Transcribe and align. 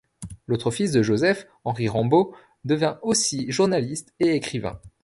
L'autre 0.47 0.71
fils 0.71 0.91
de 0.93 1.03
Joseph, 1.03 1.45
Henri 1.63 1.87
Rambaud, 1.87 2.33
devint 2.65 2.97
aussi 3.03 3.45
journaliste 3.51 4.15
et 4.19 4.29
écrivain. 4.33 4.81